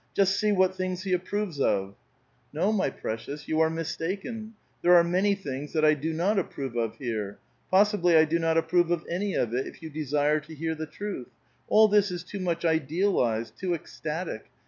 [0.17, 1.93] "Just see what things be approves of!"
[2.35, 4.55] '* No, my precious,* 3^ou are mistaken.
[4.83, 7.37] Theie are many things that I do not approve of here.
[7.69, 10.73] Possibly I do not ap prove of any of it, if you desire to hear
[10.73, 11.27] the truth.
[11.67, 14.45] All this is too much idealized, too ecstatic